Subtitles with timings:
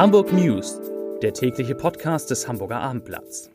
[0.00, 0.80] Hamburg News,
[1.20, 3.50] der tägliche Podcast des Hamburger Abendblatts.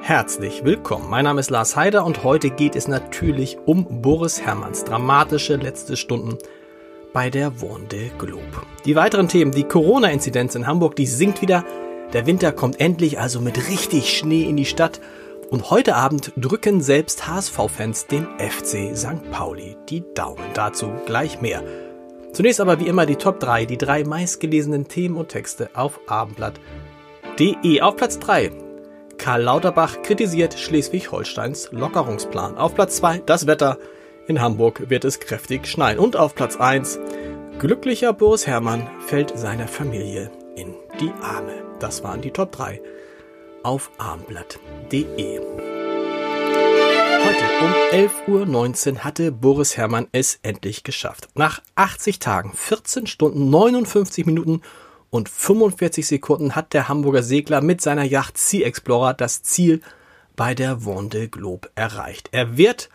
[0.00, 1.10] Herzlich willkommen.
[1.10, 5.98] Mein Name ist Lars Heider und heute geht es natürlich um Boris Herrmanns dramatische letzte
[5.98, 6.38] Stunden
[7.12, 8.62] bei der Wonde Globe.
[8.86, 11.62] Die weiteren Themen, die Corona-Inzidenz in Hamburg, die sinkt wieder.
[12.14, 15.02] Der Winter kommt endlich also mit richtig Schnee in die Stadt
[15.50, 19.30] und heute Abend drücken selbst HSV-Fans dem FC St.
[19.30, 20.42] Pauli die Daumen.
[20.54, 21.62] Dazu gleich mehr.
[22.32, 27.80] Zunächst aber wie immer die Top 3, die drei meistgelesenen Themen und Texte auf abendblatt.de.
[27.80, 28.50] Auf Platz 3
[29.18, 32.58] Karl Lauterbach kritisiert Schleswig-Holsteins Lockerungsplan.
[32.58, 33.78] Auf Platz 2 das Wetter.
[34.28, 35.98] In Hamburg wird es kräftig schneien.
[35.98, 36.98] Und auf Platz 1
[37.58, 41.52] glücklicher Boris Herrmann fällt seiner Familie in die Arme.
[41.78, 42.82] Das waren die Top 3
[43.66, 45.40] auf abendblatt.de.
[47.24, 51.28] Heute um 11.19 Uhr hatte Boris Herrmann es endlich geschafft.
[51.34, 54.62] Nach 80 Tagen, 14 Stunden, 59 Minuten
[55.10, 59.80] und 45 Sekunden hat der Hamburger Segler mit seiner Yacht Sea Explorer das Ziel
[60.36, 62.28] bei der Vendée Globe erreicht.
[62.30, 62.88] Er wird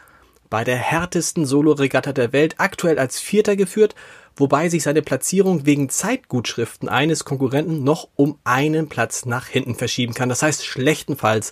[0.49, 3.93] bei der härtesten Solo-Regatta der Welt aktuell als Vierter geführt
[4.35, 10.13] wobei sich seine Platzierung wegen Zeitgutschriften eines Konkurrenten noch um einen Platz nach hinten verschieben
[10.13, 10.29] kann.
[10.29, 11.51] Das heißt, schlechtenfalls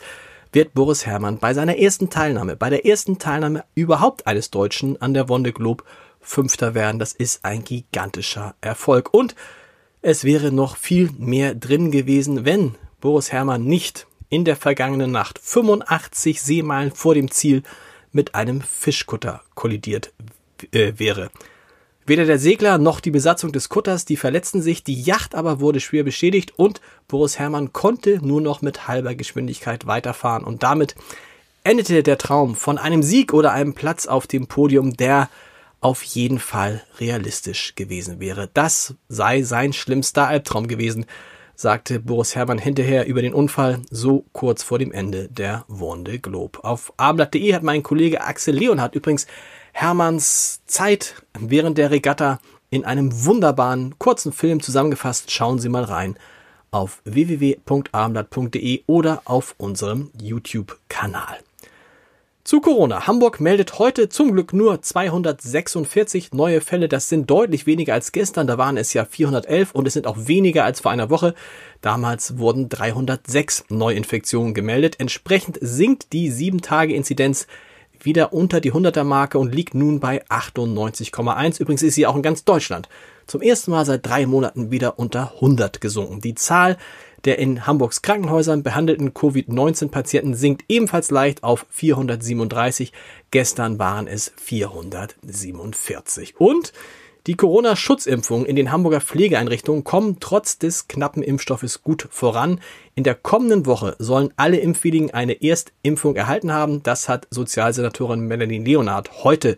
[0.51, 5.13] wird Boris Herrmann bei seiner ersten Teilnahme, bei der ersten Teilnahme überhaupt eines Deutschen an
[5.13, 5.83] der Wonde Globe
[6.21, 6.99] Fünfter werden.
[6.99, 9.13] Das ist ein gigantischer Erfolg.
[9.13, 9.35] Und
[10.01, 15.39] es wäre noch viel mehr drin gewesen, wenn Boris Herrmann nicht in der vergangenen Nacht
[15.39, 17.63] 85 Seemeilen vor dem Ziel
[18.11, 20.13] mit einem Fischkutter kollidiert
[20.71, 21.31] äh, wäre.
[22.09, 25.79] Weder der Segler noch die Besatzung des Kutters, die verletzten sich, die Yacht aber wurde
[25.79, 30.95] schwer beschädigt und Boris Herrmann konnte nur noch mit halber Geschwindigkeit weiterfahren und damit
[31.63, 35.29] endete der Traum von einem Sieg oder einem Platz auf dem Podium, der
[35.81, 38.49] auf jeden Fall realistisch gewesen wäre.
[38.55, 41.05] Das sei sein schlimmster Albtraum gewesen,
[41.53, 46.63] sagte Boris Herrmann hinterher über den Unfall, so kurz vor dem Ende der Wonde Globe.
[46.63, 49.27] Auf abendblatt.de hat mein Kollege Axel Leonhardt übrigens
[49.79, 55.31] Hermanns Zeit während der Regatta in einem wunderbaren kurzen Film zusammengefasst.
[55.31, 56.17] Schauen Sie mal rein
[56.69, 61.37] auf www.abendblatt.de oder auf unserem YouTube-Kanal.
[62.43, 63.07] Zu Corona.
[63.07, 66.89] Hamburg meldet heute zum Glück nur 246 neue Fälle.
[66.89, 68.47] Das sind deutlich weniger als gestern.
[68.47, 71.35] Da waren es ja 411 und es sind auch weniger als vor einer Woche.
[71.79, 74.99] Damals wurden 306 Neuinfektionen gemeldet.
[74.99, 77.47] Entsprechend sinkt die 7-Tage-Inzidenz
[78.05, 81.59] wieder unter die 100er Marke und liegt nun bei 98,1.
[81.59, 82.89] Übrigens ist sie auch in ganz Deutschland
[83.27, 86.21] zum ersten Mal seit drei Monaten wieder unter 100 gesunken.
[86.21, 86.77] Die Zahl
[87.25, 92.93] der in Hamburgs Krankenhäusern behandelten Covid-19-Patienten sinkt ebenfalls leicht auf 437.
[93.31, 96.39] Gestern waren es 447.
[96.39, 96.71] Und
[97.27, 102.61] die Corona-Schutzimpfungen in den Hamburger Pflegeeinrichtungen kommen trotz des knappen Impfstoffes gut voran.
[102.95, 106.81] In der kommenden Woche sollen alle Impfwilligen eine Erstimpfung erhalten haben.
[106.83, 109.57] Das hat Sozialsenatorin Melanie Leonard heute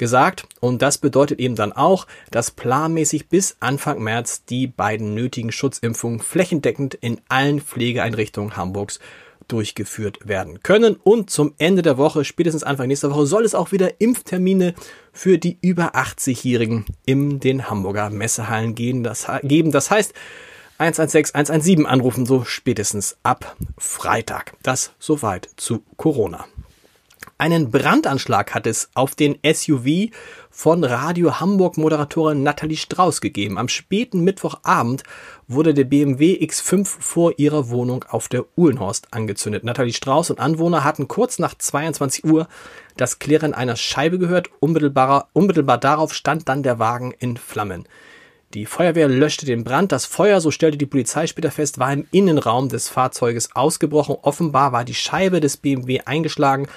[0.00, 0.46] gesagt.
[0.60, 6.20] Und das bedeutet eben dann auch, dass planmäßig bis Anfang März die beiden nötigen Schutzimpfungen
[6.20, 8.98] flächendeckend in allen Pflegeeinrichtungen Hamburgs
[9.50, 10.96] durchgeführt werden können.
[10.96, 14.74] Und zum Ende der Woche, spätestens Anfang nächster Woche, soll es auch wieder Impftermine
[15.12, 19.02] für die über 80-Jährigen in den Hamburger Messehallen geben.
[19.02, 20.14] Das heißt,
[20.78, 24.54] 116 117 anrufen, so spätestens ab Freitag.
[24.62, 26.46] Das soweit zu Corona.
[27.40, 30.10] Einen Brandanschlag hat es auf den SUV
[30.50, 33.56] von Radio Hamburg Moderatorin Nathalie Strauß gegeben.
[33.56, 35.04] Am späten Mittwochabend
[35.48, 39.64] wurde der BMW X5 vor ihrer Wohnung auf der Uhlenhorst angezündet.
[39.64, 42.46] Nathalie Strauß und Anwohner hatten kurz nach 22 Uhr
[42.98, 44.50] das Klirren einer Scheibe gehört.
[44.60, 47.88] Unmittelbar, unmittelbar darauf stand dann der Wagen in Flammen.
[48.52, 49.92] Die Feuerwehr löschte den Brand.
[49.92, 54.18] Das Feuer, so stellte die Polizei später fest, war im Innenraum des Fahrzeuges ausgebrochen.
[54.20, 56.68] Offenbar war die Scheibe des BMW eingeschlagen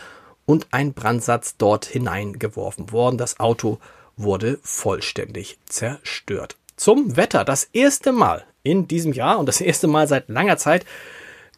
[0.46, 3.18] und ein Brandsatz dort hineingeworfen worden.
[3.18, 3.80] Das Auto
[4.18, 6.58] wurde vollständig zerstört.
[6.76, 7.46] Zum Wetter.
[7.46, 10.86] Das erste Mal in diesem Jahr und das erste Mal seit langer Zeit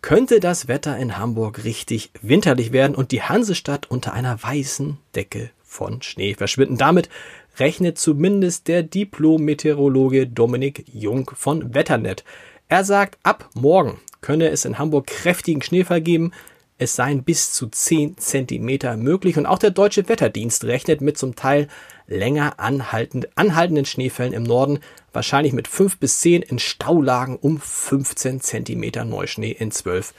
[0.02, 5.50] könnte das Wetter in Hamburg richtig winterlich werden und die Hansestadt unter einer weißen Decke
[5.64, 6.78] von Schnee verschwinden.
[6.78, 7.10] Damit
[7.58, 12.24] rechnet zumindest der Diplom-Meteorologe Dominik Jung von Wetternet.
[12.68, 16.32] Er sagt, ab morgen könne es in Hamburg kräftigen Schneefall geben,
[16.78, 21.36] es seien bis zu 10 Zentimeter möglich und auch der Deutsche Wetterdienst rechnet mit zum
[21.36, 21.68] Teil
[22.08, 24.80] länger anhaltend, anhaltenden Schneefällen im Norden,
[25.14, 30.14] wahrscheinlich mit 5 bis 10 in Staulagen um 15 Zentimeter Neuschnee in 12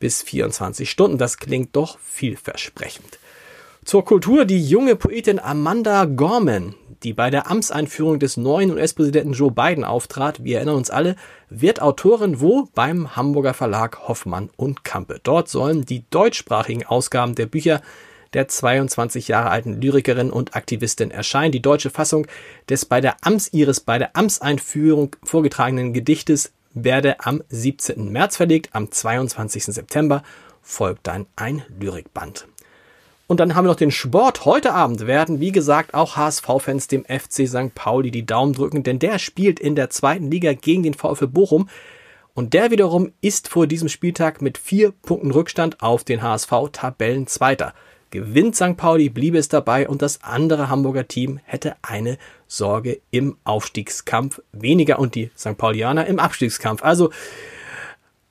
[0.00, 1.18] bis 24 Stunden.
[1.18, 3.18] Das klingt doch vielversprechend.
[3.84, 9.50] Zur Kultur die junge Poetin Amanda Gorman, die bei der Amtseinführung des neuen US-Präsidenten Joe
[9.50, 11.16] Biden auftrat, wir erinnern uns alle,
[11.48, 12.68] wird Autorin wo?
[12.74, 15.20] Beim Hamburger Verlag Hoffmann und Kampe.
[15.22, 17.80] Dort sollen die deutschsprachigen Ausgaben der Bücher
[18.32, 21.52] der 22 Jahre alten Lyrikerin und Aktivistin erscheinen.
[21.52, 22.26] Die deutsche Fassung
[22.68, 28.12] des bei der Amts ihres bei der Amtseinführung vorgetragenen Gedichtes werde am 17.
[28.12, 28.70] März verlegt.
[28.72, 29.64] Am 22.
[29.64, 30.22] September
[30.62, 32.46] folgt dann ein Lyrikband.
[33.30, 34.46] Und dann haben wir noch den Sport.
[34.46, 37.74] Heute Abend werden, wie gesagt, auch HSV-Fans dem FC St.
[37.74, 41.68] Pauli die Daumen drücken, denn der spielt in der zweiten Liga gegen den VfL Bochum.
[42.32, 47.74] Und der wiederum ist vor diesem Spieltag mit vier Punkten Rückstand auf den HSV Tabellenzweiter.
[48.10, 48.78] Gewinnt St.
[48.78, 52.16] Pauli, bliebe es dabei und das andere Hamburger Team hätte eine
[52.46, 55.58] Sorge im Aufstiegskampf weniger und die St.
[55.58, 56.82] Paulianer im Abstiegskampf.
[56.82, 57.10] Also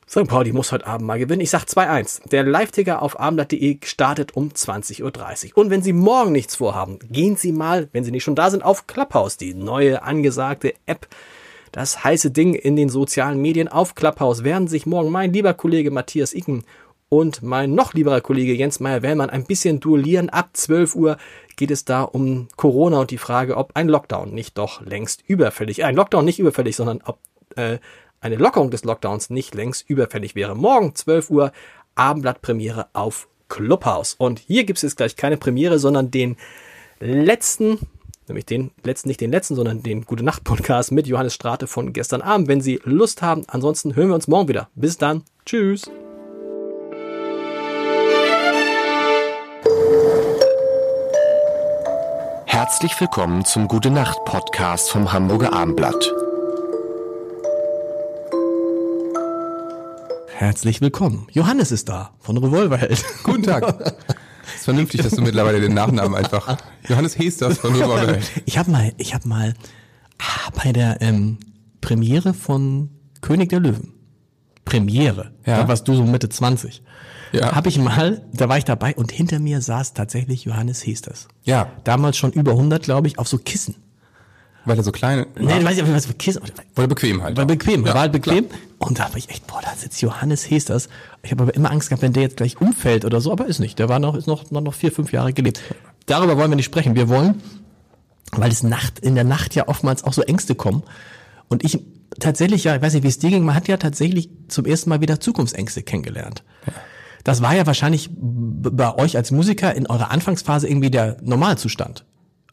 [0.10, 0.26] St.
[0.26, 1.42] Pauli muss heute Abend mal gewinnen.
[1.42, 2.30] Ich sag 2-1.
[2.30, 5.04] Der Live-Ticker auf abendblatt.de startet um 20.30
[5.52, 5.58] Uhr.
[5.58, 8.64] Und wenn Sie morgen nichts vorhaben, gehen Sie mal, wenn Sie nicht schon da sind,
[8.64, 11.10] auf Clubhouse, die neue angesagte App.
[11.74, 15.92] Das heiße Ding in den sozialen Medien auf Clubhouse werden sich morgen mein lieber Kollege
[15.92, 16.64] Matthias Icken
[17.10, 20.30] und mein noch lieberer Kollege Jens Meyer-Wellmann ein bisschen duellieren.
[20.30, 21.18] Ab 12 Uhr
[21.58, 25.84] geht es da um Corona und die Frage, ob ein Lockdown nicht doch längst überfällig,
[25.84, 27.20] ein Lockdown nicht überfällig, sondern ob
[27.58, 27.80] äh,
[28.22, 30.56] eine Lockerung des Lockdowns nicht längst überfällig wäre.
[30.56, 31.52] Morgen 12 Uhr
[31.96, 34.16] Abendblatt-Premiere auf Clubhouse.
[34.18, 36.36] Und hier gibt es jetzt gleich keine Premiere, sondern den
[37.00, 37.80] letzten,
[38.28, 41.94] nämlich den letzten, nicht den letzten, sondern den Gute Nacht Podcast mit Johannes Strate von
[41.94, 43.44] gestern Abend, wenn Sie Lust haben.
[43.48, 44.70] Ansonsten hören wir uns morgen wieder.
[44.76, 45.24] Bis dann.
[45.46, 45.90] Tschüss.
[52.46, 56.27] Herzlich willkommen zum Gute Nacht Podcast vom Hamburger Abendblatt.
[60.38, 61.26] Herzlich willkommen.
[61.32, 63.04] Johannes ist da von Revolverheld.
[63.24, 63.64] Guten Tag.
[64.56, 66.60] ist vernünftig, dass du mittlerweile den Nachnamen einfach.
[66.88, 68.44] Johannes Hesters von Revolverheld.
[68.46, 69.56] Ich habe mal, ich habe mal
[70.20, 71.40] ah, bei der ähm,
[71.82, 72.92] Premiere von
[73.22, 73.96] König der Löwen.
[74.64, 75.32] Premiere.
[75.44, 75.58] Ja.
[75.58, 76.84] Da warst du so Mitte 20.
[77.32, 77.56] Ja.
[77.56, 81.30] Habe ich mal, da war ich dabei und hinter mir saß tatsächlich Johannes Hesters.
[81.46, 83.74] Ja, Damals schon über 100, glaube ich, auf so Kissen.
[84.68, 85.28] Weil er so kleine.
[85.40, 86.42] Nee, weiß ich nicht, was Kissen.
[86.76, 87.38] Weil bequem halt.
[87.38, 88.48] War bequem, Ja, war halt bequem.
[88.48, 88.60] klar.
[88.80, 90.90] Und da war ich echt, boah, da sitzt Johannes Hesters.
[91.24, 93.60] Ich habe aber immer Angst gehabt, wenn der jetzt gleich umfällt oder so, aber ist
[93.60, 93.80] nicht.
[93.80, 95.62] Der war noch, ist noch, noch, noch vier, fünf Jahre gelebt.
[96.06, 96.96] Darüber wollen wir nicht sprechen.
[96.96, 97.42] Wir wollen,
[98.32, 100.84] weil es Nacht, in der Nacht ja oftmals auch so Ängste kommen.
[101.50, 101.80] Und ich
[102.20, 104.90] tatsächlich, ja, ich weiß nicht, wie es dir ging, man hat ja tatsächlich zum ersten
[104.90, 106.44] Mal wieder Zukunftsängste kennengelernt.
[107.24, 112.06] Das war ja wahrscheinlich bei euch als Musiker in eurer Anfangsphase irgendwie der Normalzustand.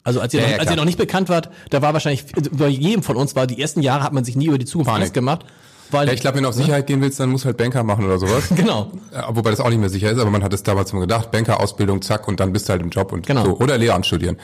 [0.05, 2.27] Also als ihr, Ja, noch, ja, als ihr noch nicht bekannt wart, da war wahrscheinlich,
[2.53, 4.91] bei jedem von uns war, die ersten Jahre hat man sich nie über die Zukunft
[4.91, 5.13] Panik.
[5.15, 5.45] Gemacht.
[5.91, 7.83] Weil, Ja, ich glaube, wenn du auf Sicherheit gehen willst, dann musst du halt Banker
[7.85, 8.45] machen oder sowas.
[8.57, 8.91] Genau.
[9.13, 11.31] Ja, Wobei das auch nicht mehr sicher ist, aber man hat es damals immer gedacht,
[11.31, 13.45] Banker-Ausbildung, zack, und dann bist du halt im Job und Genau.
[13.45, 13.59] so.
[13.59, 14.37] Oder Lehramt studieren.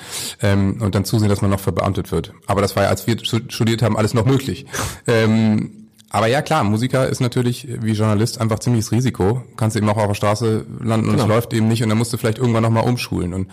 [0.43, 2.33] Ähm, und dann zusehen, dass man noch verbeamtet wird.
[2.47, 4.67] Aber das war ja, als wir stu- studiert haben, alles noch möglich.
[5.07, 5.73] ähm,
[6.11, 9.43] aber ja, klar, Musiker ist natürlich wie Journalist einfach ziemliches Risiko.
[9.57, 11.23] Kannst eben auch auf der Straße landen und Genau.
[11.25, 13.33] es läuft eben nicht und dann musst du vielleicht irgendwann nochmal umschulen.
[13.33, 13.49] Und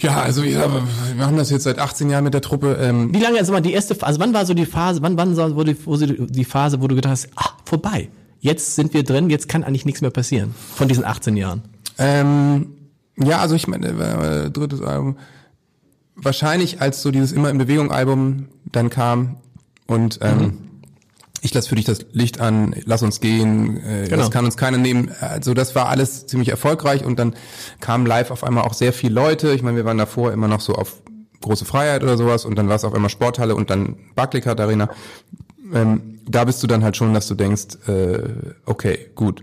[0.00, 2.78] ja, also gesagt, wir machen das jetzt seit 18 Jahren mit der Truppe.
[2.80, 5.34] Ähm, Wie lange ist mal die erste also wann war so die Phase, wann, wann
[5.34, 8.08] so- wo die, wo sie, die Phase, wo du gedacht hast, ah, vorbei.
[8.40, 10.54] Jetzt sind wir drin, jetzt kann eigentlich nichts mehr passieren.
[10.74, 11.62] Von diesen 18 Jahren.
[11.98, 12.66] Ähm,
[13.16, 15.16] ja, also ich meine, äh, drittes Album.
[16.14, 19.36] Wahrscheinlich als so dieses Immer in Bewegung Album dann kam
[19.86, 20.58] und ähm,
[21.46, 24.16] ich lass für dich das Licht an, lass uns gehen, äh, Genau.
[24.22, 25.10] das kann uns keiner nehmen.
[25.20, 27.34] Also das war alles ziemlich erfolgreich und dann
[27.80, 29.52] kamen live auf einmal auch sehr viele Leute.
[29.52, 31.00] Ich meine, wir waren davor immer noch so auf
[31.40, 34.90] große Freiheit oder sowas und dann war es auf einmal Sporthalle und dann Barclaycard Arena.
[35.72, 38.18] Ähm, da bist du dann halt schon, dass du denkst, äh,
[38.66, 39.42] okay, gut.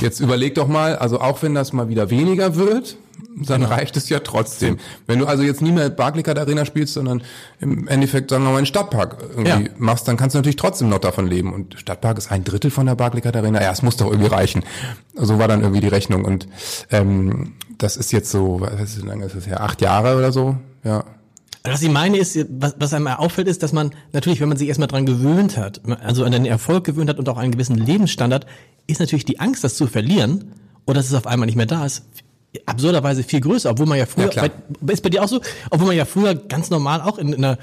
[0.00, 2.96] Jetzt überleg doch mal, also auch wenn das mal wieder weniger wird,
[3.36, 4.78] dann reicht es ja trotzdem.
[5.06, 7.22] Wenn du also jetzt nie mehr Barclaycard Arena spielst, sondern
[7.60, 9.70] im Endeffekt, sagen wir mal, einen Stadtpark irgendwie Ja.
[9.78, 11.52] machst, dann kannst du natürlich trotzdem noch davon leben.
[11.52, 13.62] Und Stadtpark ist ein Drittel von der Barclaycard Arena.
[13.62, 14.64] Ja, es muss doch irgendwie reichen.
[15.14, 16.24] So war dann irgendwie die Rechnung.
[16.24, 16.46] Und
[16.90, 19.62] ähm, das ist jetzt so, was ist, wie lange ist das her?
[19.62, 20.56] Acht Jahre oder so?
[20.84, 21.04] Ja.
[21.64, 24.66] Was ich meine ist, was, was einem auffällt, ist, dass man natürlich, wenn man sich
[24.66, 28.46] erstmal dran gewöhnt hat, also an den Erfolg gewöhnt hat und auch einen gewissen Lebensstandard,
[28.92, 30.52] ist natürlich die Angst, das zu verlieren
[30.86, 32.04] oder dass es auf einmal nicht mehr da ist,
[32.66, 34.48] absurderweise viel größer, obwohl man ja früher, Ja,
[34.80, 37.44] bei, ist bei dir auch so, obwohl man ja früher ganz normal auch in, in
[37.44, 37.58] einer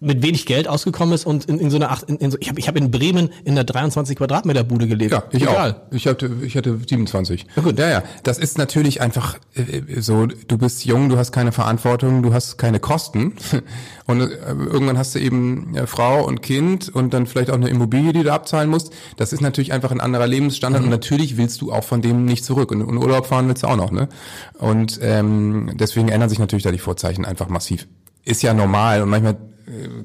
[0.00, 2.48] mit wenig Geld ausgekommen ist und in, in so einer acht, in, in so, ich
[2.48, 5.12] habe ich hab in Bremen in einer 23 Quadratmeter Bude gelebt.
[5.12, 5.72] Ja, ich Egal.
[5.90, 5.94] auch.
[5.94, 7.46] Ich hatte, ich hatte 27.
[7.54, 7.78] Ja, gut.
[7.78, 8.02] Ja, ja.
[8.22, 12.56] Das ist natürlich einfach äh, so, du bist jung, du hast keine Verantwortung, du hast
[12.56, 13.34] keine Kosten.
[14.06, 17.68] Und äh, irgendwann hast du eben äh, Frau und Kind und dann vielleicht auch eine
[17.68, 18.92] Immobilie, die du abzahlen musst.
[19.18, 20.88] Das ist natürlich einfach ein anderer Lebensstandard Mhm.
[20.88, 22.72] und natürlich willst du auch von dem nicht zurück.
[22.72, 24.08] Und, und Urlaub fahren willst du auch noch, ne?
[24.58, 27.86] Und ähm, deswegen ändern sich natürlich da die Vorzeichen einfach massiv.
[28.24, 29.36] Ist ja normal und manchmal, äh,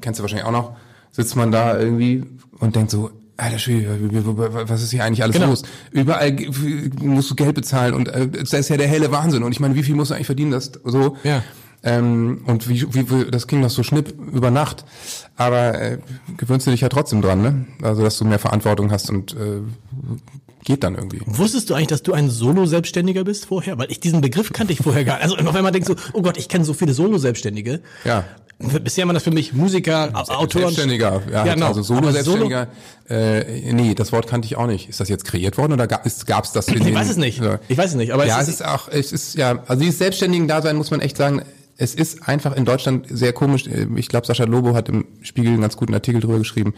[0.00, 0.76] kennst du wahrscheinlich auch noch,
[1.12, 2.24] sitzt man da irgendwie
[2.58, 3.98] und denkt so, Alter Schwede,
[4.68, 5.48] was ist hier eigentlich alles Genau.
[5.48, 5.62] los?
[5.90, 6.34] Überall
[7.02, 9.42] musst du Geld bezahlen und äh, das ist ja der helle Wahnsinn.
[9.42, 11.16] Und ich meine, wie viel musst du eigentlich verdienen, dass so?
[11.22, 11.42] Ja.
[11.82, 14.86] Ähm, und wie, wie, das ging doch so schnipp über Nacht.
[15.36, 15.98] Aber äh,
[16.38, 17.66] gewöhnst du dich ja trotzdem dran, ne?
[17.82, 19.60] Also, dass du mehr Verantwortung hast und äh,
[20.64, 21.20] geht dann irgendwie.
[21.26, 23.78] Wusstest du eigentlich, dass du ein Solo-Selbstständiger bist vorher?
[23.78, 25.38] Weil ich diesen Begriff kannte ich vorher gar nicht.
[25.38, 27.82] Also wenn man denkt so, oh Gott, ich kenne so viele Solo-Selbstständige.
[28.04, 28.24] Ja.
[28.58, 30.48] Bisher waren das für mich Musiker, Autoren.
[30.62, 31.66] Selbstständiger, ja, genau.
[31.66, 32.68] also Solo-Selbstständiger.
[33.08, 34.88] Äh, nee, das Wort kannte ich auch nicht.
[34.88, 36.66] Ist das jetzt kreiert worden oder gab es das?
[36.68, 37.38] In Ich den- weiß es nicht.
[37.42, 37.58] Ja.
[37.68, 38.12] Ich weiß es nicht.
[38.12, 41.00] Aber ja, es es ist auch, es ist ja, also dieses selbstständigen Dasein muss man
[41.00, 41.42] echt sagen,
[41.76, 43.64] es ist einfach in Deutschland sehr komisch.
[43.96, 46.72] Ich glaube, Sascha Lobo hat im Spiegel einen ganz guten Artikel drüber geschrieben.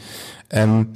[0.50, 0.88] Ähm,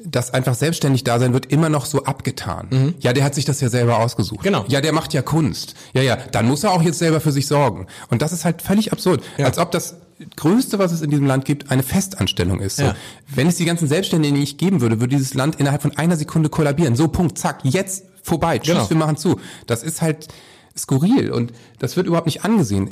[0.00, 2.94] dass einfach selbstständig da sein wird immer noch so abgetan.
[3.00, 4.42] Ja, der hat sich das ja selber ausgesucht.
[4.42, 4.44] Mhm.
[4.44, 4.64] Genau.
[4.68, 5.74] Ja, der macht ja Kunst.
[5.92, 7.88] Ja, ja, dann muss er auch jetzt selber für sich sorgen.
[8.08, 9.24] Und das ist halt völlig absurd.
[9.38, 9.46] Ja.
[9.46, 9.96] Als ob das
[10.36, 12.76] Größte, was es in diesem Land gibt, eine Festanstellung ist.
[12.78, 12.84] So.
[12.84, 12.96] Ja.
[13.34, 16.48] Wenn es die ganzen Selbstständigen nicht geben würde, würde dieses Land innerhalb von einer Sekunde
[16.48, 16.96] kollabieren.
[16.96, 18.58] So, Punkt, zack, jetzt vorbei.
[18.58, 18.90] Tschüss, Genau.
[18.90, 19.40] wir machen zu.
[19.66, 20.28] Das ist halt
[20.76, 22.90] skurril und das wird überhaupt nicht angesehen.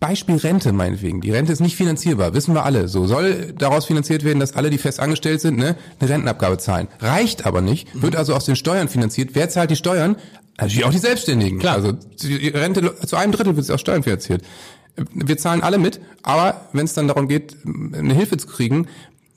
[0.00, 1.20] Beispiel Rente meinetwegen.
[1.20, 2.86] Die Rente ist nicht finanzierbar, wissen wir alle.
[2.86, 6.86] So soll daraus finanziert werden, dass alle, die fest angestellt sind, ne, eine Rentenabgabe zahlen.
[7.00, 9.30] Reicht aber nicht, wird also aus den Steuern finanziert.
[9.34, 10.14] Wer zahlt die Steuern?
[10.56, 11.58] Natürlich auch die Selbstständigen.
[11.58, 11.74] Klar.
[11.74, 14.42] Also die Rente zu einem Drittel wird sie aus Steuern finanziert.
[15.14, 18.88] Wir zahlen alle mit, aber wenn es dann darum geht, eine Hilfe zu kriegen,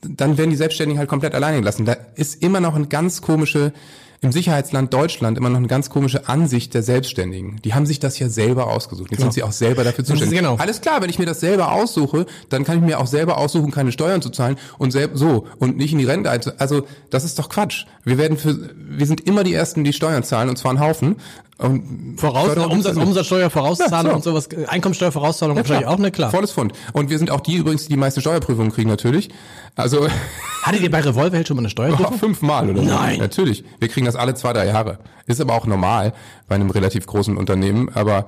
[0.02, 1.84] dann werden die Selbstständigen halt komplett alleine gelassen.
[1.84, 3.72] Da ist immer noch eine ganz komische,
[4.20, 7.60] im Sicherheitsland Deutschland immer noch eine ganz komische Ansicht der Selbstständigen.
[7.64, 9.10] Die haben sich das ja selber ausgesucht.
[9.10, 10.38] Jetzt sind sie auch selber dafür zuständig.
[10.38, 10.56] Genau.
[10.56, 13.72] Alles klar, wenn ich mir das selber aussuche, dann kann ich mir auch selber aussuchen,
[13.72, 16.30] keine Steuern zu zahlen und selb so und nicht in die Rente.
[16.58, 17.86] Also das ist doch Quatsch.
[18.04, 21.16] Wir werden für, wir sind immer die Ersten, die Steuern zahlen und zwar einen Haufen.
[21.62, 22.96] Und Voraus, Umsatz.
[22.96, 24.16] Umsatzsteuer, Vorauszahlung Ja, so.
[24.16, 26.30] und sowas, äh, Einkommensteuervorauszahlung Ja, wahrscheinlich auch, ne, klar.
[26.30, 26.72] Volles Fund.
[26.92, 29.30] Und wir sind auch die übrigens, die die meiste Steuerprüfung kriegen natürlich.
[29.76, 30.08] Also
[30.62, 32.18] Hattet ihr bei Revolverheld schon mal eine Steuerprüfung?
[32.18, 32.88] fünfmal oder so.
[32.88, 33.18] Nein.
[33.18, 33.64] Natürlich.
[33.78, 34.98] Wir kriegen das alle zwei, drei Jahre.
[35.26, 36.12] Ist aber auch normal
[36.48, 37.88] bei einem relativ großen Unternehmen.
[37.94, 38.26] Aber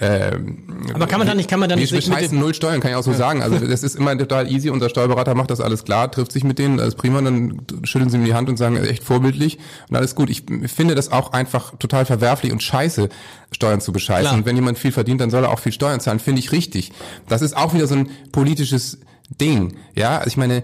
[0.00, 2.80] ähm, Aber kann man da nicht, kann man da wir nicht bescheißen dem, null Steuern,
[2.80, 3.42] kann ich auch so sagen.
[3.42, 4.70] Also das ist immer total easy.
[4.70, 7.20] Unser Steuerberater macht das alles klar, trifft sich mit denen, alles prima.
[7.20, 9.58] Dann schütteln sie ihm die Hand und sagen, echt vorbildlich
[9.90, 10.30] und alles gut.
[10.30, 13.10] Ich finde das auch einfach total verwerflich und scheiße,
[13.52, 14.22] Steuern zu bescheißen.
[14.22, 14.34] Klar.
[14.34, 16.18] Und wenn jemand viel verdient, dann soll er auch viel Steuern zahlen.
[16.18, 16.92] Finde ich richtig.
[17.28, 18.98] Das ist auch wieder so ein politisches
[19.40, 19.76] Ding.
[19.94, 20.62] Ja, also ich meine,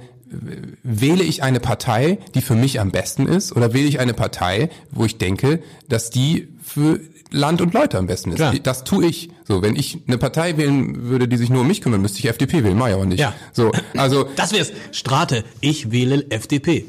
[0.83, 4.71] wähle ich eine Partei, die für mich am besten ist, oder wähle ich eine Partei,
[4.90, 8.37] wo ich denke, dass die für Land und Leute am besten ist?
[8.37, 8.54] Klar.
[8.62, 9.30] Das tue ich.
[9.45, 12.26] So, wenn ich eine Partei wählen würde, die sich nur um mich kümmert, müsste ich
[12.28, 13.21] FDP wählen, mach ich aber nicht.
[13.21, 13.35] Ja.
[13.52, 14.73] So, also das wär's.
[14.92, 16.87] Strate, ich wähle FDP.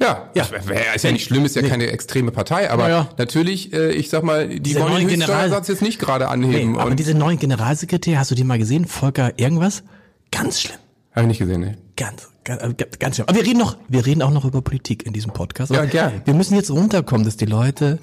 [0.00, 0.46] ja, Ja.
[0.66, 3.08] Wär, ist ja nicht schlimm, ist ja keine extreme Partei, aber ja.
[3.18, 6.72] natürlich, äh, ich sag mal, die Diese wollen den Höchststeuersatz jetzt nicht gerade anheben.
[6.72, 8.86] Nee, aber und diese neuen Generalsekretär, hast du die mal gesehen?
[8.86, 9.82] Volker irgendwas?
[10.30, 10.76] Ganz schlimm.
[11.12, 11.76] habe ich nicht gesehen, ne?
[11.96, 13.28] Ganz, ganz, äh, ganz schlimm.
[13.28, 15.70] Aber wir reden noch, wir reden auch noch über Politik in diesem Podcast.
[15.70, 16.22] Ja, Aber gern.
[16.24, 17.98] Wir müssen jetzt runterkommen, dass die Leute,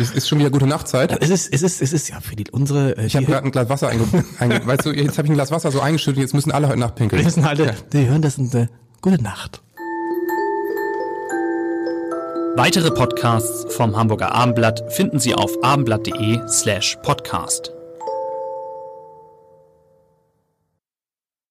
[0.00, 1.16] Es ist schon wieder gute Nachtzeit.
[1.20, 3.50] es ist, es ist, es ist ja für die, unsere, äh, Ich habe gerade ein
[3.50, 4.04] Glas Wasser einge,
[4.38, 6.78] einge weißt du, jetzt habe ich ein Glas Wasser so eingeschüttet, jetzt müssen alle heute
[6.78, 7.20] Nacht pinkeln.
[7.20, 8.68] wir müssen halt, äh, die hören das und, äh,
[9.02, 9.62] gute Nacht.
[12.56, 17.72] Weitere Podcasts vom Hamburger Abendblatt finden Sie auf abendblatt.de slash podcast.